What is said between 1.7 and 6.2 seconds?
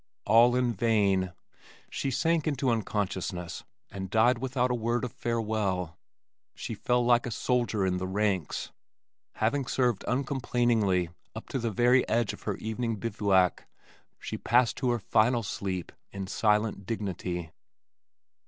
She sank into unconsciousness and died without a word of farewell.